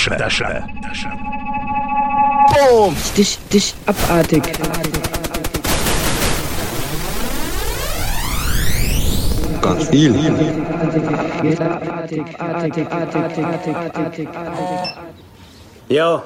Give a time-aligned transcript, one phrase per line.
[0.00, 0.16] Tasche.
[0.16, 1.10] Tasche, Tasche, Tasche.
[3.16, 4.42] Dich, dich abartig.
[9.60, 10.14] Ganz viel.
[15.90, 16.22] Jo,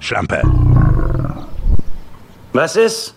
[0.00, 0.42] Schlampe,
[2.52, 3.15] was ist?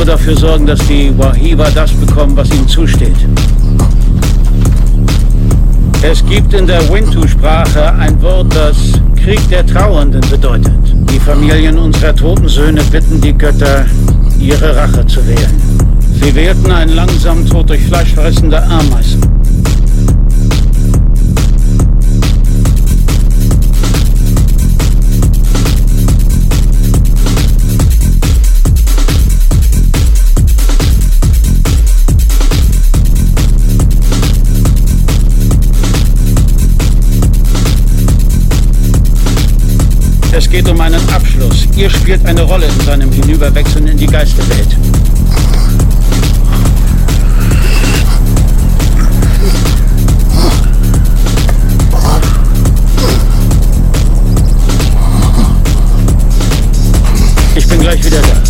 [0.00, 3.16] Nur dafür sorgen, dass die Wahiba das bekommen, was ihnen zusteht.
[6.00, 8.92] Es gibt in der Wintu-Sprache ein Wort, das
[9.22, 10.72] Krieg der Trauernden bedeutet.
[11.12, 13.84] Die Familien unserer toten Söhne bitten die Götter,
[14.38, 15.60] ihre Rache zu wählen.
[16.22, 19.29] Sie wählten einen langsamen Tod durch fleischfressende Ameisen.
[40.32, 41.66] Es geht um einen Abschluss.
[41.76, 44.76] Ihr spielt eine Rolle in seinem Hinüberwechseln in die Geisterwelt.
[57.56, 58.49] Ich bin gleich wieder da.